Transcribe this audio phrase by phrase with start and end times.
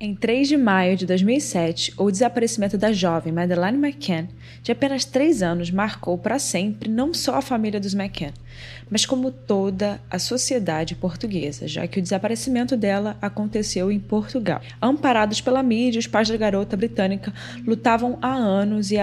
[0.00, 4.28] Em 3 de maio de 2007, o desaparecimento da jovem Madeleine McCann,
[4.62, 8.32] de apenas 3 anos, marcou para sempre não só a família dos McCann,
[8.88, 14.60] mas como toda a sociedade portuguesa, já que o desaparecimento dela aconteceu em Portugal.
[14.80, 17.34] Amparados pela mídia, os pais da garota britânica
[17.66, 18.98] lutavam há anos e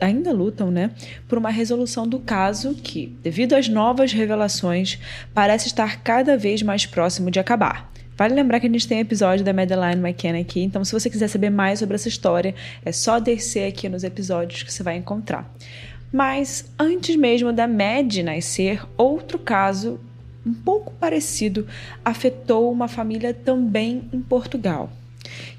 [0.00, 0.92] ainda lutam, né,
[1.28, 4.98] por uma resolução do caso que, devido às novas revelações,
[5.34, 7.92] parece estar cada vez mais próximo de acabar.
[8.18, 11.28] Vale lembrar que a gente tem episódio da Madeline McKenna aqui, então se você quiser
[11.28, 12.52] saber mais sobre essa história,
[12.84, 15.48] é só descer aqui nos episódios que você vai encontrar.
[16.12, 20.00] Mas antes mesmo da Mad nascer, outro caso
[20.44, 21.64] um pouco parecido
[22.04, 24.90] afetou uma família também em Portugal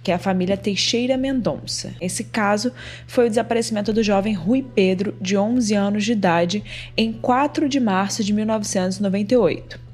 [0.01, 1.93] que é a família Teixeira Mendonça.
[2.01, 2.71] Esse caso
[3.05, 6.63] foi o desaparecimento do jovem Rui Pedro, de 11 anos de idade,
[6.97, 9.88] em 4 de março de 1998.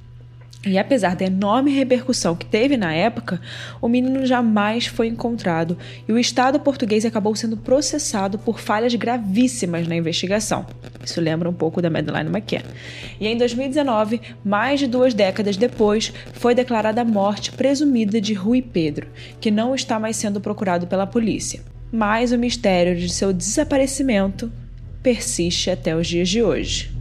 [0.65, 3.39] E apesar da enorme repercussão que teve na época,
[3.79, 9.87] o menino jamais foi encontrado e o Estado português acabou sendo processado por falhas gravíssimas
[9.87, 10.65] na investigação.
[11.03, 12.63] Isso lembra um pouco da Madeleine McCann.
[13.19, 18.61] E em 2019, mais de duas décadas depois, foi declarada a morte presumida de Rui
[18.61, 19.07] Pedro,
[19.39, 21.61] que não está mais sendo procurado pela polícia.
[21.91, 24.51] Mas o mistério de seu desaparecimento
[25.03, 26.94] persiste até os dias de hoje.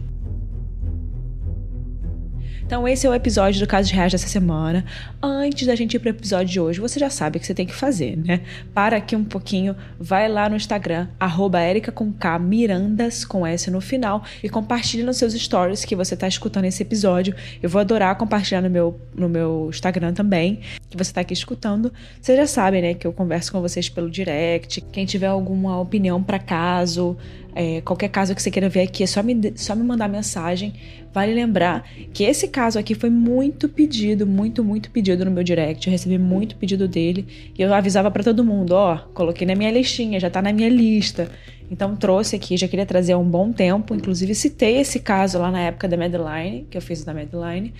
[2.65, 4.83] Então, esse é o episódio do Caso de Reais dessa semana.
[5.21, 7.53] Antes da gente ir para o episódio de hoje, você já sabe o que você
[7.53, 8.41] tem que fazer, né?
[8.73, 11.59] Para aqui um pouquinho, vai lá no Instagram, arroba
[11.93, 16.27] com K, Mirandas com S no final, e compartilha nos seus stories que você está
[16.27, 17.35] escutando esse episódio.
[17.61, 21.93] Eu vou adorar compartilhar no meu, no meu Instagram também, que você está aqui escutando.
[22.19, 24.81] Vocês já sabem, né, que eu converso com vocês pelo direct.
[24.91, 27.15] Quem tiver alguma opinião para caso,
[27.55, 30.73] é, qualquer caso que você queira ver aqui, é só me, só me mandar mensagem.
[31.13, 35.87] Vale lembrar que esse caso aqui foi muito pedido, muito, muito pedido no meu direct.
[35.87, 37.25] Eu recebi muito pedido dele
[37.57, 40.67] e eu avisava para todo mundo: ó, coloquei na minha listinha, já tá na minha
[40.67, 41.31] lista.
[41.71, 43.95] Então trouxe aqui, já queria trazer há um bom tempo.
[43.95, 47.73] Inclusive citei esse caso lá na época da Medline, que eu fiz da Medline.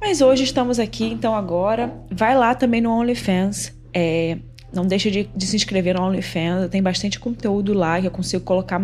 [0.00, 3.74] Mas hoje estamos aqui, então agora vai lá também no OnlyFans.
[3.92, 4.38] É,
[4.74, 8.44] não deixa de, de, se inscrever no OnlyFans, tem bastante conteúdo lá que eu consigo
[8.44, 8.80] colocar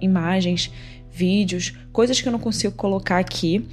[0.00, 0.70] imagens,
[1.10, 3.66] vídeos, coisas que eu não consigo colocar aqui.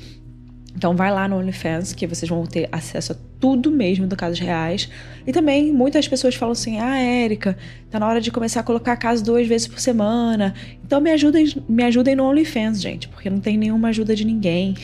[0.76, 4.40] Então vai lá no OnlyFans que vocês vão ter acesso a tudo mesmo do casos
[4.40, 4.90] reais.
[5.26, 7.58] E também muitas pessoas falam assim: "Ah, Érica,
[7.90, 10.54] tá na hora de começar a colocar caso duas vezes por semana".
[10.84, 14.76] Então me ajudem, me ajudem no OnlyFans, gente, porque não tem nenhuma ajuda de ninguém.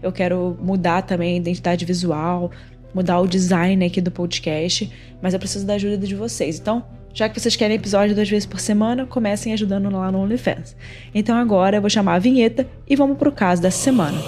[0.00, 2.52] Eu quero mudar também a identidade visual,
[2.94, 4.90] mudar o design aqui do podcast,
[5.20, 6.58] mas eu preciso da ajuda de vocês.
[6.58, 10.76] Então, já que vocês querem episódio duas vezes por semana, comecem ajudando lá no OnlyFans.
[11.14, 14.18] Então agora eu vou chamar a vinheta e vamos pro caso dessa semana.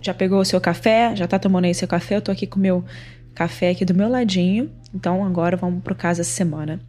[0.00, 1.16] Já pegou o seu café?
[1.16, 2.14] Já tá tomando aí seu café?
[2.14, 2.84] Eu tô aqui com meu
[3.36, 4.70] café aqui do meu ladinho.
[4.92, 6.80] Então agora vamos pro caso essa semana.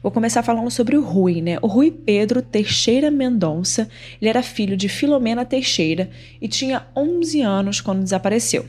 [0.00, 1.58] Vou começar falando sobre o Rui, né?
[1.60, 3.88] O Rui Pedro Teixeira Mendonça,
[4.20, 6.08] ele era filho de Filomena Teixeira
[6.40, 8.64] e tinha 11 anos quando desapareceu.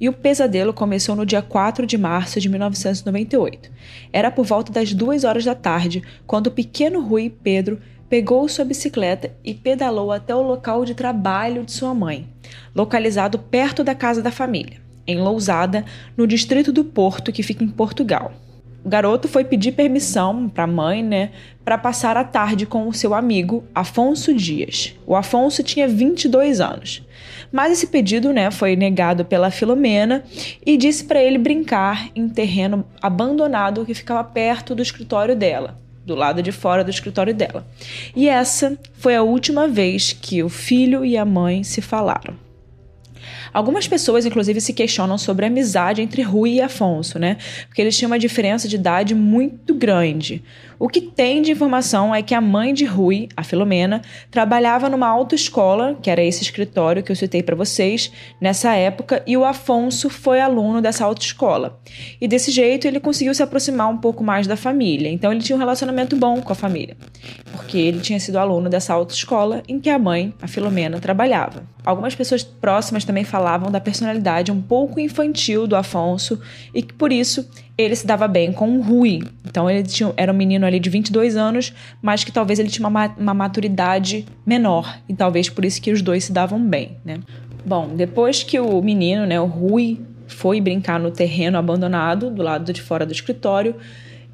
[0.00, 3.70] E o pesadelo começou no dia 4 de março de 1998.
[4.12, 8.64] Era por volta das 2 horas da tarde, quando o pequeno Rui Pedro pegou sua
[8.64, 12.26] bicicleta e pedalou até o local de trabalho de sua mãe,
[12.74, 15.84] localizado perto da casa da família em Lousada,
[16.16, 18.32] no distrito do Porto, que fica em Portugal.
[18.82, 21.30] O garoto foi pedir permissão para a mãe, né,
[21.62, 24.94] para passar a tarde com o seu amigo Afonso Dias.
[25.06, 27.02] O Afonso tinha 22 anos.
[27.52, 30.24] Mas esse pedido, né, foi negado pela Filomena
[30.64, 36.14] e disse para ele brincar em terreno abandonado que ficava perto do escritório dela, do
[36.14, 37.66] lado de fora do escritório dela.
[38.16, 42.49] E essa foi a última vez que o filho e a mãe se falaram.
[43.52, 47.36] Algumas pessoas, inclusive, se questionam sobre a amizade entre Rui e Afonso, né?
[47.66, 50.42] Porque eles tinham uma diferença de idade muito grande.
[50.80, 54.00] O que tem de informação é que a mãe de Rui, a Filomena,
[54.30, 58.10] trabalhava numa autoescola, que era esse escritório que eu citei para vocês,
[58.40, 61.78] nessa época, e o Afonso foi aluno dessa autoescola.
[62.18, 65.10] E desse jeito ele conseguiu se aproximar um pouco mais da família.
[65.10, 66.96] Então ele tinha um relacionamento bom com a família,
[67.52, 71.62] porque ele tinha sido aluno dessa autoescola em que a mãe, a Filomena, trabalhava.
[71.84, 76.40] Algumas pessoas próximas também falavam da personalidade um pouco infantil do Afonso
[76.74, 79.22] e que por isso ele se dava bem com o Rui.
[79.46, 81.72] Então ele tinha, era um menino ali de 22 anos,
[82.02, 84.98] mas que talvez ele tinha uma, uma maturidade menor.
[85.08, 87.20] E talvez por isso que os dois se davam bem, né?
[87.64, 92.72] Bom, depois que o menino, né, o Rui, foi brincar no terreno abandonado, do lado
[92.72, 93.74] de fora do escritório,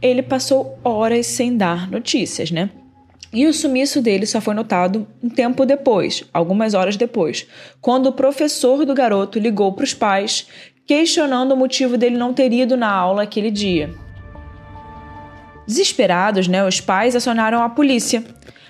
[0.00, 2.70] ele passou horas sem dar notícias, né?
[3.32, 7.46] E o sumiço dele só foi notado um tempo depois, algumas horas depois,
[7.80, 10.46] quando o professor do garoto ligou para os pais
[10.86, 13.92] questionando o motivo dele não ter ido na aula aquele dia.
[15.66, 18.22] Desesperados, né, os pais acionaram a polícia.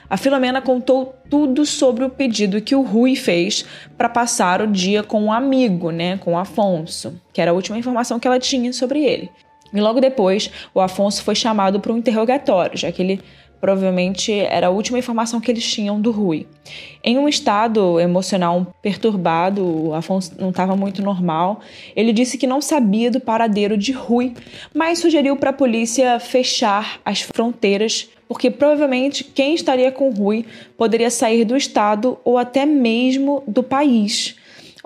[0.09, 3.67] A Filomena contou tudo sobre o pedido que o Rui fez
[3.99, 7.77] para passar o dia com um amigo, né, com o Afonso, que era a última
[7.77, 9.31] informação que ela tinha sobre ele.
[9.75, 13.21] E logo depois, o Afonso foi chamado para um interrogatório, já que ele
[13.61, 16.47] provavelmente era a última informação que eles tinham do Rui.
[17.03, 21.61] Em um estado emocional perturbado, o Afonso não estava muito normal.
[21.95, 24.35] Ele disse que não sabia do paradeiro de Rui,
[24.75, 30.45] mas sugeriu para a polícia fechar as fronteiras, porque provavelmente quem estaria com Rui
[30.77, 34.37] poderia sair do estado ou até mesmo do país.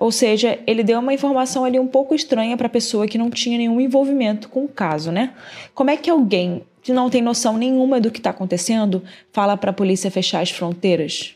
[0.00, 3.28] Ou seja, ele deu uma informação ali um pouco estranha para a pessoa que não
[3.28, 5.34] tinha nenhum envolvimento com o caso, né?
[5.74, 9.70] Como é que alguém que não tem noção nenhuma do que está acontecendo fala para
[9.70, 11.34] a polícia fechar as fronteiras?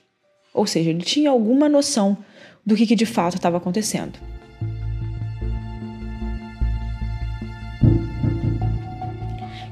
[0.53, 2.17] Ou seja, ele tinha alguma noção
[2.65, 4.19] do que, que de fato estava acontecendo.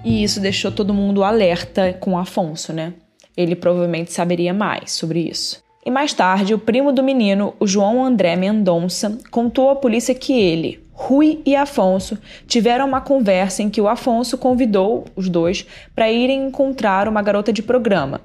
[0.05, 2.93] E isso deixou todo mundo alerta com Afonso, né?
[3.37, 5.63] Ele provavelmente saberia mais sobre isso.
[5.85, 10.33] E mais tarde, o primo do menino, o João André Mendonça, contou à polícia que
[10.33, 12.17] ele, Rui e Afonso
[12.47, 15.67] tiveram uma conversa em que o Afonso convidou os dois
[15.97, 18.21] para irem encontrar uma garota de programa.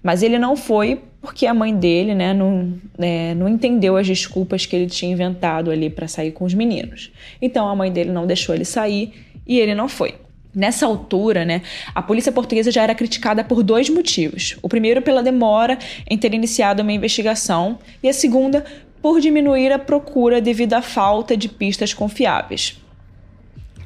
[0.00, 4.64] Mas ele não foi porque a mãe dele né, não, é, não entendeu as desculpas
[4.64, 7.10] que ele tinha inventado ali para sair com os meninos.
[7.42, 9.12] Então a mãe dele não deixou ele sair
[9.44, 10.14] e ele não foi.
[10.54, 11.62] Nessa altura, né,
[11.92, 14.56] a polícia portuguesa já era criticada por dois motivos.
[14.62, 15.76] O primeiro, pela demora
[16.08, 18.64] em ter iniciado uma investigação, e a segunda,
[19.02, 22.80] por diminuir a procura devido à falta de pistas confiáveis.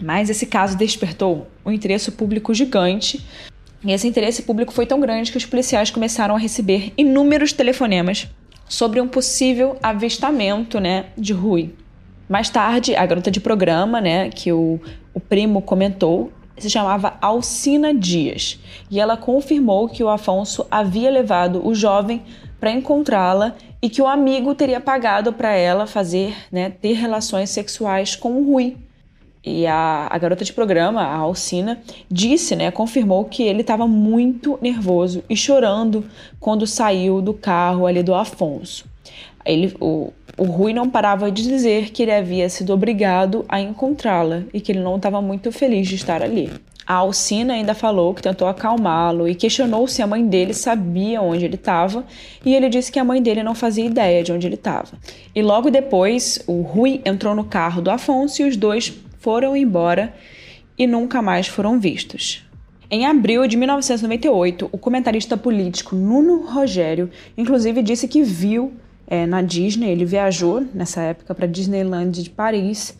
[0.00, 3.24] Mas esse caso despertou um interesse público gigante,
[3.84, 8.28] e esse interesse público foi tão grande que os policiais começaram a receber inúmeros telefonemas
[8.68, 11.74] sobre um possível avistamento né, de Rui.
[12.28, 14.80] Mais tarde, a garota de programa, né, que o,
[15.12, 18.58] o primo comentou, se chamava Alcina Dias
[18.90, 22.22] e ela confirmou que o Afonso havia levado o jovem
[22.64, 28.16] para encontrá-la e que o amigo teria pagado para ela fazer, né, ter relações sexuais
[28.16, 28.78] com o Rui.
[29.44, 34.58] E a, a garota de programa, a Alcina, disse, né, confirmou que ele estava muito
[34.62, 36.06] nervoso e chorando
[36.40, 38.86] quando saiu do carro ali do Afonso.
[39.44, 44.44] Ele, o, o Rui não parava de dizer que ele havia sido obrigado a encontrá-la
[44.54, 46.50] e que ele não estava muito feliz de estar ali.
[46.86, 51.44] A Alcina ainda falou que tentou acalmá-lo e questionou se a mãe dele sabia onde
[51.44, 52.04] ele estava,
[52.44, 54.92] e ele disse que a mãe dele não fazia ideia de onde ele estava.
[55.34, 60.14] E logo depois, o Rui entrou no carro do Afonso e os dois foram embora
[60.78, 62.44] e nunca mais foram vistos.
[62.90, 68.74] Em abril de 1998, o comentarista político Nuno Rogério, inclusive, disse que viu
[69.06, 69.90] é, na Disney.
[69.90, 72.96] Ele viajou nessa época para Disneyland de Paris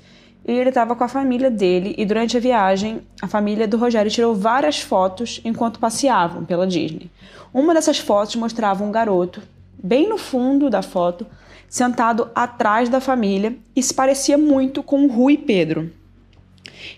[0.46, 1.94] e ele estava com a família dele.
[1.96, 7.11] E durante a viagem, a família do Rogério tirou várias fotos enquanto passeavam pela Disney.
[7.52, 9.43] Uma dessas fotos mostrava um garoto,
[9.82, 11.26] bem no fundo da foto,
[11.69, 15.91] sentado atrás da família e se parecia muito com o Rui Pedro.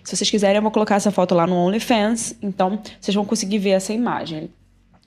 [0.03, 3.59] Se vocês quiserem, eu vou colocar essa foto lá no OnlyFans, então vocês vão conseguir
[3.59, 4.49] ver essa imagem.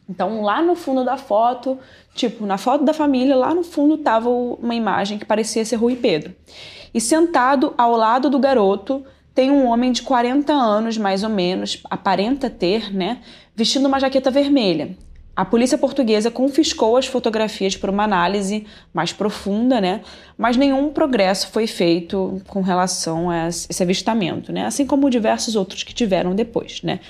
[0.09, 1.79] Então, lá no fundo da foto,
[2.15, 5.95] tipo, na foto da família, lá no fundo tava uma imagem que parecia ser Rui
[5.95, 6.35] Pedro.
[6.93, 9.05] E sentado ao lado do garoto
[9.35, 13.19] tem um homem de 40 anos, mais ou menos, aparenta ter, né,
[13.55, 14.97] vestindo uma jaqueta vermelha.
[15.37, 20.03] A polícia portuguesa confiscou as fotografias para uma análise mais profunda, né?
[20.37, 24.67] Mas nenhum progresso foi feito com relação a esse avistamento, né?
[24.67, 27.01] Assim como diversos outros que tiveram depois, né?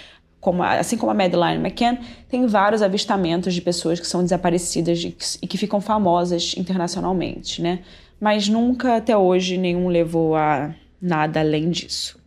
[0.41, 5.05] como, assim como a Madeline McCann, tem vários avistamentos de pessoas que são desaparecidas
[5.43, 7.81] e que ficam famosas internacionalmente, né?
[8.21, 12.21] Mas nunca até hoje nenhum levou a nada além disso.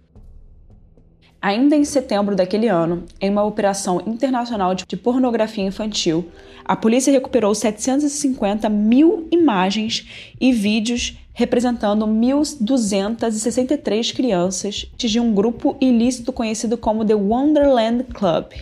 [1.39, 6.31] Ainda em setembro daquele ano, em uma operação internacional de pornografia infantil,
[6.63, 16.31] a polícia recuperou 750 mil imagens e vídeos representando 1.263 crianças de um grupo ilícito
[16.31, 18.53] conhecido como The Wonderland Club.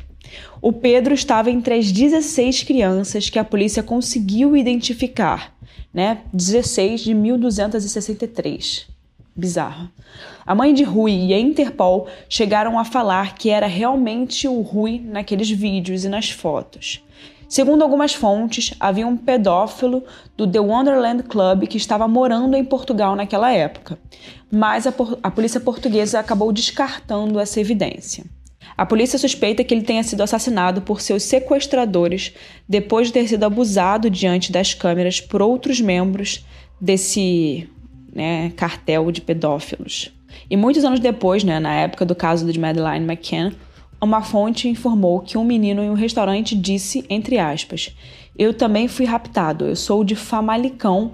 [0.61, 5.53] O Pedro estava entre as 16 crianças que a polícia conseguiu identificar,
[5.93, 6.19] né?
[6.33, 8.87] 16 de 1263.
[9.35, 9.89] Bizarro.
[10.45, 14.99] A mãe de Rui e a Interpol chegaram a falar que era realmente o Rui
[14.99, 17.03] naqueles vídeos e nas fotos.
[17.47, 20.03] Segundo algumas fontes, havia um pedófilo
[20.37, 23.99] do The Wonderland Club que estava morando em Portugal naquela época,
[24.49, 28.23] mas a, a polícia portuguesa acabou descartando essa evidência.
[28.77, 32.33] A polícia suspeita que ele tenha sido assassinado por seus sequestradores
[32.67, 36.45] depois de ter sido abusado diante das câmeras por outros membros
[36.79, 37.69] desse
[38.13, 40.11] né, cartel de pedófilos.
[40.49, 43.53] E muitos anos depois, né, na época do caso de Madeleine McCann,
[44.01, 47.95] uma fonte informou que um menino em um restaurante disse, entre aspas,
[48.37, 51.13] eu também fui raptado, eu sou de Famalicão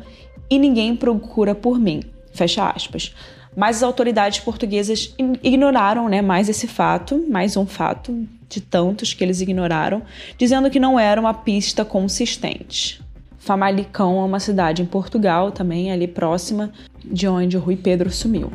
[0.49, 2.01] e ninguém procura por mim.
[2.31, 3.13] Fecha aspas.
[3.57, 9.23] Mas as autoridades portuguesas ignoraram né, mais esse fato, mais um fato de tantos que
[9.23, 10.03] eles ignoraram,
[10.37, 13.01] dizendo que não era uma pista consistente.
[13.39, 16.71] Famalicão é uma cidade em Portugal, também ali próxima
[17.03, 18.51] de onde Rui Pedro sumiu.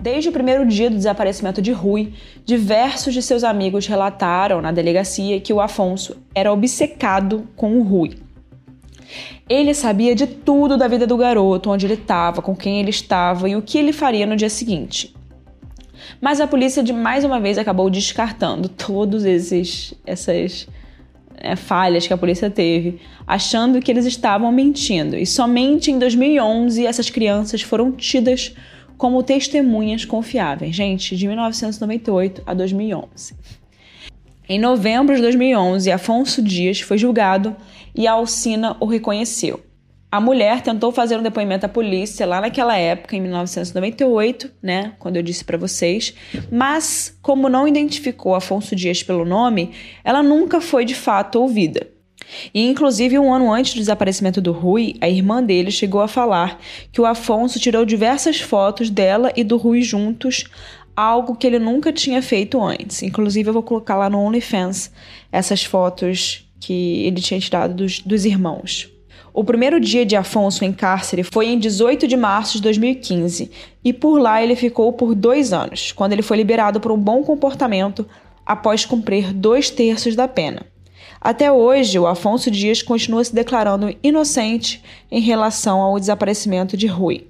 [0.00, 5.40] Desde o primeiro dia do desaparecimento de Rui, diversos de seus amigos relataram na delegacia
[5.40, 8.25] que o Afonso era obcecado com o Rui.
[9.48, 13.48] Ele sabia de tudo da vida do garoto, onde ele estava, com quem ele estava
[13.48, 15.14] e o que ele faria no dia seguinte.
[16.20, 20.66] Mas a polícia de mais uma vez acabou descartando todos esses essas
[21.36, 25.16] é, falhas que a polícia teve, achando que eles estavam mentindo.
[25.16, 28.54] E somente em 2011 essas crianças foram tidas
[28.96, 30.74] como testemunhas confiáveis.
[30.74, 33.34] Gente, de 1998 a 2011.
[34.48, 37.56] Em novembro de 2011, Afonso Dias foi julgado
[37.92, 39.60] e a Alcina o reconheceu.
[40.08, 45.16] A mulher tentou fazer um depoimento à polícia lá naquela época, em 1998, né, quando
[45.16, 46.14] eu disse para vocês,
[46.48, 49.72] mas como não identificou Afonso Dias pelo nome,
[50.04, 51.84] ela nunca foi de fato ouvida.
[52.54, 56.60] E inclusive um ano antes do desaparecimento do Rui, a irmã dele chegou a falar
[56.92, 60.44] que o Afonso tirou diversas fotos dela e do Rui juntos,
[60.96, 63.02] algo que ele nunca tinha feito antes.
[63.02, 64.90] Inclusive eu vou colocar lá no OnlyFans
[65.30, 68.90] essas fotos que ele tinha tirado dos, dos irmãos.
[69.34, 73.50] O primeiro dia de Afonso em cárcere foi em 18 de março de 2015
[73.84, 77.22] e por lá ele ficou por dois anos, quando ele foi liberado por um bom
[77.22, 78.08] comportamento
[78.46, 80.64] após cumprir dois terços da pena.
[81.20, 87.26] Até hoje, o Afonso Dias continua se declarando inocente em relação ao desaparecimento de Rui.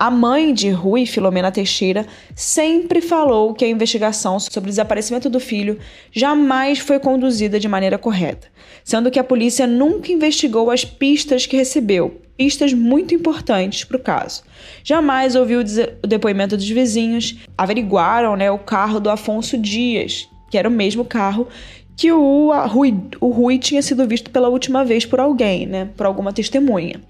[0.00, 5.40] A mãe de Rui, Filomena Teixeira, sempre falou que a investigação sobre o desaparecimento do
[5.40, 5.76] filho
[6.12, 8.46] jamais foi conduzida de maneira correta,
[8.84, 14.00] sendo que a polícia nunca investigou as pistas que recebeu, pistas muito importantes para o
[14.00, 14.44] caso.
[14.84, 20.68] Jamais ouviu o depoimento dos vizinhos, averiguaram né, o carro do Afonso Dias, que era
[20.68, 21.48] o mesmo carro
[21.96, 26.06] que o Rui, o Rui tinha sido visto pela última vez por alguém, né, por
[26.06, 27.00] alguma testemunha.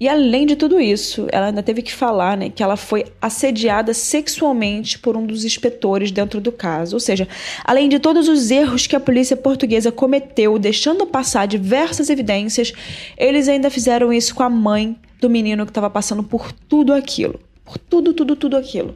[0.00, 3.92] E além de tudo isso, ela ainda teve que falar né, que ela foi assediada
[3.92, 6.96] sexualmente por um dos inspetores dentro do caso.
[6.96, 7.28] Ou seja,
[7.62, 12.72] além de todos os erros que a polícia portuguesa cometeu, deixando passar diversas evidências,
[13.14, 17.38] eles ainda fizeram isso com a mãe do menino que estava passando por tudo aquilo.
[17.62, 18.94] Por tudo, tudo, tudo aquilo.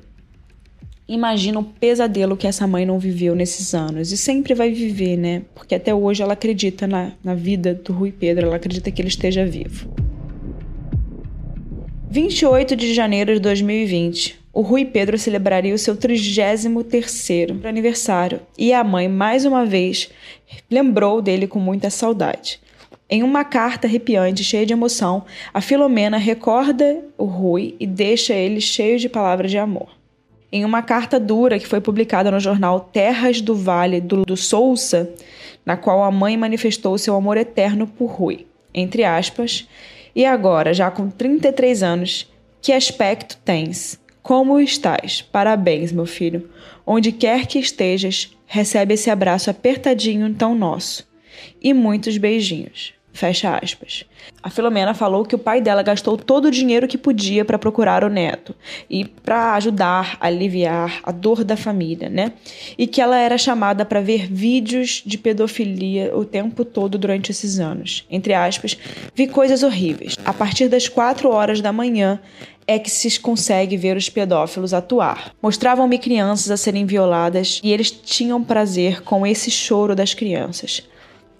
[1.06, 4.10] Imagina o pesadelo que essa mãe não viveu nesses anos.
[4.10, 5.42] E sempre vai viver, né?
[5.54, 9.08] Porque até hoje ela acredita na, na vida do Rui Pedro, ela acredita que ele
[9.08, 10.03] esteja vivo.
[12.14, 18.84] 28 de janeiro de 2020, o Rui Pedro celebraria o seu 33º aniversário e a
[18.84, 20.12] mãe, mais uma vez,
[20.70, 22.60] lembrou dele com muita saudade.
[23.10, 28.60] Em uma carta arrepiante, cheia de emoção, a Filomena recorda o Rui e deixa ele
[28.60, 29.88] cheio de palavras de amor.
[30.52, 35.12] Em uma carta dura que foi publicada no jornal Terras do Vale do, do Sousa,
[35.66, 38.46] na qual a mãe manifestou seu amor eterno por Rui.
[38.72, 39.66] Entre aspas,
[40.14, 44.00] e agora, já com 33 anos, que aspecto tens?
[44.22, 45.20] Como estás?
[45.20, 46.48] Parabéns, meu filho.
[46.86, 51.06] Onde quer que estejas, recebe esse abraço apertadinho tão nosso.
[51.60, 52.93] E muitos beijinhos.
[53.14, 54.04] Fecha aspas.
[54.42, 58.02] A Filomena falou que o pai dela gastou todo o dinheiro que podia para procurar
[58.02, 58.52] o neto
[58.90, 62.32] e para ajudar a aliviar a dor da família, né?
[62.76, 67.60] E que ela era chamada para ver vídeos de pedofilia o tempo todo durante esses
[67.60, 68.04] anos.
[68.10, 68.76] Entre aspas,
[69.14, 70.16] vi coisas horríveis.
[70.24, 72.18] A partir das quatro horas da manhã
[72.66, 75.32] é que se consegue ver os pedófilos atuar.
[75.40, 80.82] Mostravam-me crianças a serem violadas e eles tinham prazer com esse choro das crianças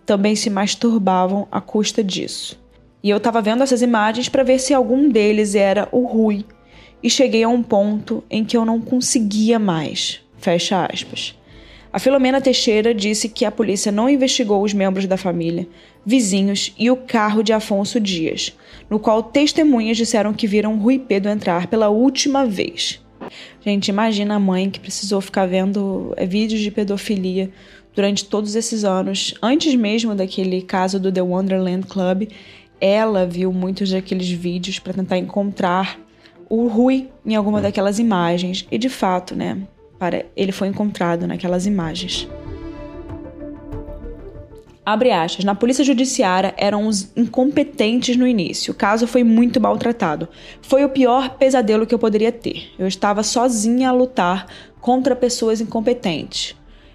[0.05, 2.61] também se masturbavam à custa disso.
[3.03, 6.45] E eu estava vendo essas imagens para ver se algum deles era o Rui,
[7.03, 10.23] e cheguei a um ponto em que eu não conseguia mais.
[10.39, 11.39] Fecha aspas.
[11.93, 15.69] A Filomena Teixeira disse que a polícia não investigou os membros da família,
[16.05, 18.57] vizinhos e o carro de Afonso Dias,
[18.91, 23.01] no qual testemunhas disseram que viram Rui Pedro entrar pela última vez.
[23.65, 27.51] Gente, imagina a mãe que precisou ficar vendo é, vídeos de pedofilia
[27.95, 32.29] durante todos esses anos, antes mesmo daquele caso do The Wonderland Club,
[32.81, 35.99] ela viu muitos daqueles vídeos para tentar encontrar
[36.49, 39.59] o Rui em alguma daquelas imagens e de fato, né,
[39.99, 42.29] para ele foi encontrado naquelas imagens.
[44.87, 48.73] Abre aspas, na polícia judiciária eram os incompetentes no início.
[48.73, 50.29] O caso foi muito maltratado.
[50.61, 52.71] Foi o pior pesadelo que eu poderia ter.
[52.79, 54.47] Eu estava sozinha a lutar
[54.83, 56.55] contra pessoas incompetentes.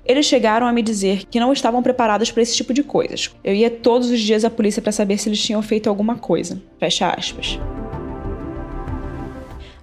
[0.10, 3.30] Eles chegaram a me dizer que não estavam preparados para esse tipo de coisas.
[3.44, 6.60] Eu ia todos os dias à polícia para saber se eles tinham feito alguma coisa.
[6.80, 7.60] Fecha aspas.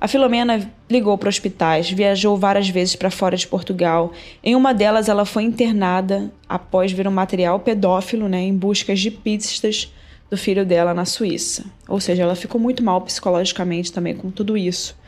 [0.00, 4.12] A Filomena ligou para hospitais, viajou várias vezes para fora de Portugal.
[4.42, 9.12] Em uma delas, ela foi internada após ver um material pedófilo né, em busca de
[9.12, 9.94] pistas
[10.28, 11.66] do filho dela na Suíça.
[11.86, 14.98] Ou seja, ela ficou muito mal psicologicamente também com tudo isso,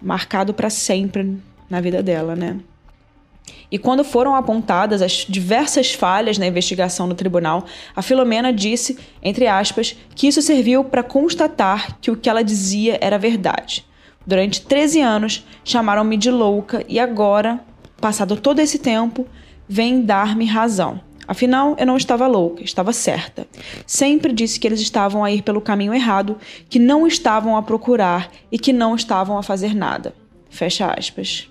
[0.00, 1.36] marcado para sempre
[1.68, 2.58] na vida dela, né?
[3.70, 9.46] E quando foram apontadas as diversas falhas na investigação no tribunal, a Filomena disse, entre
[9.46, 13.84] aspas, que isso serviu para constatar que o que ela dizia era verdade.
[14.26, 17.60] Durante 13 anos, chamaram-me de louca e agora,
[18.00, 19.26] passado todo esse tempo,
[19.68, 21.00] vem dar-me razão.
[21.26, 23.46] Afinal, eu não estava louca, estava certa.
[23.86, 26.38] Sempre disse que eles estavam a ir pelo caminho errado,
[26.70, 30.14] que não estavam a procurar e que não estavam a fazer nada.
[30.48, 31.50] Fecha aspas.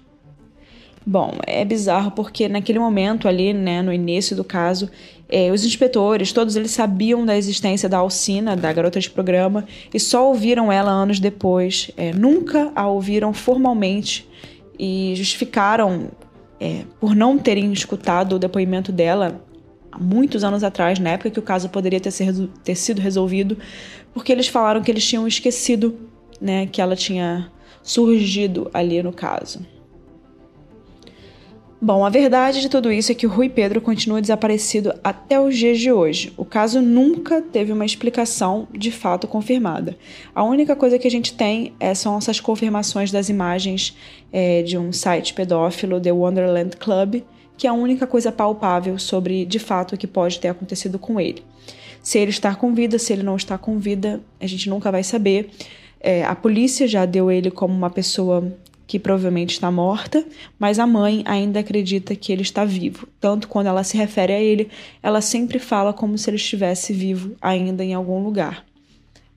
[1.10, 4.90] Bom, é bizarro porque naquele momento ali, né, no início do caso,
[5.30, 10.02] é, os inspetores, todos eles sabiam da existência da Alcina, da garota de programa, e
[10.02, 11.90] só ouviram ela anos depois.
[11.96, 14.28] É, nunca a ouviram formalmente
[14.78, 16.10] e justificaram
[16.60, 19.42] é, por não terem escutado o depoimento dela
[19.90, 22.34] há muitos anos atrás, na época que o caso poderia ter, ser,
[22.66, 23.58] ter sido resolvido,
[24.14, 25.98] porque eles falaram que eles tinham esquecido
[26.42, 27.50] né, que ela tinha
[27.82, 29.77] surgido ali no caso.
[31.80, 35.56] Bom, a verdade de tudo isso é que o Rui Pedro continua desaparecido até os
[35.56, 36.34] dias de hoje.
[36.36, 39.96] O caso nunca teve uma explicação de fato confirmada.
[40.34, 43.96] A única coisa que a gente tem é, são essas confirmações das imagens
[44.34, 47.22] é, de um site pedófilo, The Wonderland Club,
[47.56, 51.20] que é a única coisa palpável sobre de fato o que pode ter acontecido com
[51.20, 51.44] ele.
[52.02, 55.04] Se ele está com vida, se ele não está com vida, a gente nunca vai
[55.04, 55.52] saber.
[56.00, 58.52] É, a polícia já deu ele como uma pessoa
[58.88, 60.26] que provavelmente está morta,
[60.58, 63.06] mas a mãe ainda acredita que ele está vivo.
[63.20, 64.70] Tanto quando ela se refere a ele,
[65.04, 68.66] ela sempre fala como se ele estivesse vivo ainda em algum lugar.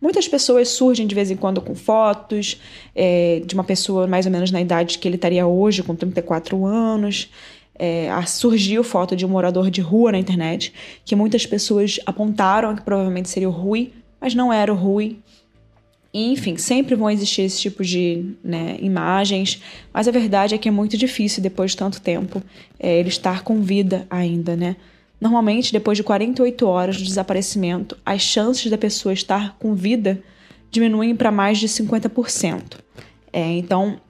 [0.01, 2.59] Muitas pessoas surgem de vez em quando com fotos
[2.95, 6.65] é, de uma pessoa mais ou menos na idade que ele estaria hoje, com 34
[6.65, 7.29] anos.
[7.75, 10.73] É, surgiu foto de um morador de rua na internet,
[11.05, 15.19] que muitas pessoas apontaram que provavelmente seria o Rui, mas não era o Rui,
[16.13, 20.73] enfim, sempre vão existir esse tipo de né, imagens, mas a verdade é que é
[20.73, 22.43] muito difícil, depois de tanto tempo,
[22.79, 24.77] é, ele estar com vida ainda, né?
[25.21, 30.21] Normalmente, depois de 48 horas de desaparecimento, as chances da pessoa estar com vida
[30.71, 32.79] diminuem para mais de 50%.
[33.33, 34.01] É, então,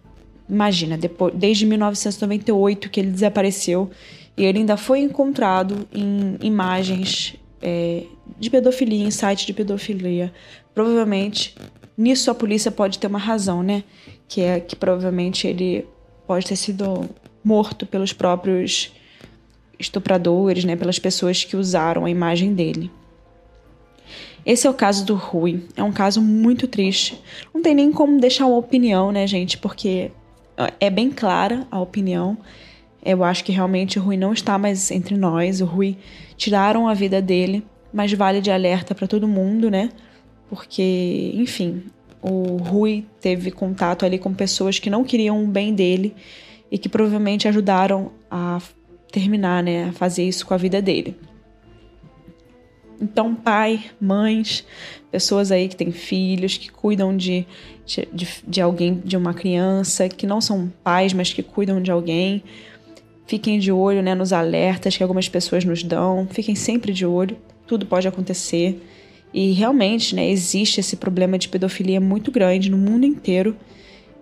[0.49, 3.91] imagina, depois, desde 1998 que ele desapareceu
[4.37, 8.05] e ele ainda foi encontrado em imagens é,
[8.39, 10.33] de pedofilia, em sites de pedofilia.
[10.73, 11.55] Provavelmente
[12.01, 13.85] Nisso a polícia pode ter uma razão, né?
[14.27, 15.87] Que é que provavelmente ele
[16.27, 17.07] pode ter sido
[17.45, 18.91] morto pelos próprios
[19.79, 20.77] estupradores, né?
[20.77, 22.91] Pelas pessoas que usaram a imagem dele.
[24.47, 25.63] Esse é o caso do Rui.
[25.77, 27.21] É um caso muito triste.
[27.53, 29.59] Não tem nem como deixar uma opinião, né, gente?
[29.59, 30.11] Porque
[30.81, 32.39] é bem clara a opinião.
[33.05, 35.61] Eu acho que realmente o Rui não está mais entre nós.
[35.61, 35.99] O Rui
[36.35, 39.91] tiraram a vida dele, mas vale de alerta para todo mundo, né?
[40.51, 41.85] Porque, enfim,
[42.21, 46.15] o Rui teve contato ali com pessoas que não queriam o bem dele
[46.71, 48.61] e que provavelmente ajudaram a
[49.13, 51.17] terminar, né, a fazer isso com a vida dele.
[53.01, 54.67] Então, pai, mães,
[55.11, 57.47] pessoas aí que têm filhos, que cuidam de,
[58.13, 62.43] de, de alguém, de uma criança, que não são pais, mas que cuidam de alguém,
[63.27, 67.39] fiquem de olho né, nos alertas que algumas pessoas nos dão, fiquem sempre de olho,
[67.69, 68.83] tudo pode acontecer.
[69.33, 73.57] E realmente, né, existe esse problema de pedofilia muito grande no mundo inteiro.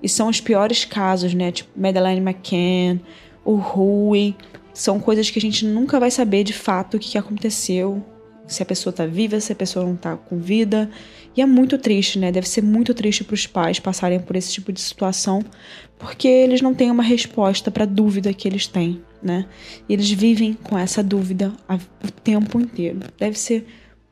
[0.02, 1.50] E são os piores casos, né?
[1.50, 3.00] Tipo, Madeleine McCann,
[3.44, 4.34] o Rui.
[4.72, 8.04] São coisas que a gente nunca vai saber de fato o que aconteceu.
[8.46, 10.88] Se a pessoa tá viva, se a pessoa não tá com vida.
[11.36, 12.30] E é muito triste, né?
[12.30, 15.44] Deve ser muito triste para os pais passarem por esse tipo de situação,
[15.98, 19.46] porque eles não têm uma resposta para a dúvida que eles têm, né?
[19.88, 21.52] E eles vivem com essa dúvida
[22.04, 23.00] o tempo inteiro.
[23.18, 23.66] Deve ser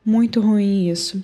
[0.07, 1.21] muito ruim isso.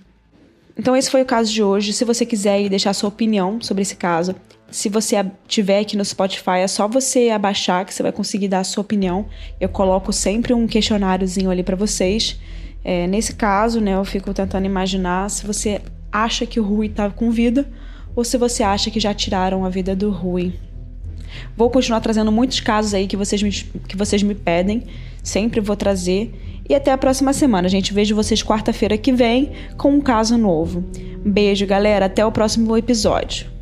[0.78, 1.94] Então esse foi o caso de hoje.
[1.94, 4.36] Se você quiser deixar sua opinião sobre esse caso,
[4.70, 8.60] se você tiver aqui no Spotify, é só você abaixar que você vai conseguir dar
[8.60, 9.26] a sua opinião.
[9.58, 12.38] Eu coloco sempre um questionáriozinho ali para vocês.
[12.84, 17.10] É, nesse caso, né, eu fico tentando imaginar se você acha que o Rui tá
[17.10, 17.66] com vida
[18.14, 20.54] ou se você acha que já tiraram a vida do Rui.
[21.56, 23.52] Vou continuar trazendo muitos casos aí que vocês me,
[23.88, 24.84] que vocês me pedem.
[25.24, 26.34] Sempre vou trazer.
[26.68, 27.68] E até a próxima semana.
[27.70, 30.84] Gente vejo vocês quarta-feira que vem com um caso novo.
[31.26, 32.06] Um beijo, galera.
[32.06, 33.53] Até o próximo episódio.